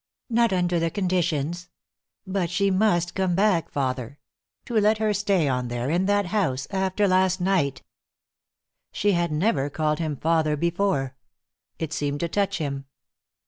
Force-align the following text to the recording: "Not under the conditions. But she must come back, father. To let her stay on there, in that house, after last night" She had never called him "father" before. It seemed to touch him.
"Not 0.31 0.51
under 0.51 0.79
the 0.79 0.89
conditions. 0.89 1.69
But 2.25 2.49
she 2.49 2.71
must 2.71 3.13
come 3.13 3.35
back, 3.35 3.69
father. 3.69 4.17
To 4.65 4.73
let 4.79 4.97
her 4.97 5.13
stay 5.13 5.47
on 5.47 5.67
there, 5.67 5.91
in 5.91 6.07
that 6.07 6.25
house, 6.25 6.67
after 6.71 7.07
last 7.07 7.39
night" 7.39 7.83
She 8.91 9.11
had 9.11 9.31
never 9.31 9.69
called 9.69 9.99
him 9.99 10.15
"father" 10.15 10.57
before. 10.57 11.13
It 11.77 11.93
seemed 11.93 12.19
to 12.21 12.27
touch 12.27 12.57
him. 12.57 12.85